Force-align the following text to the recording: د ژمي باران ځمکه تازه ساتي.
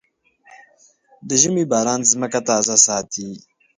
د 1.27 1.29
ژمي 1.41 1.63
باران 1.71 2.01
ځمکه 2.11 2.39
تازه 2.49 2.75
ساتي. 2.85 3.29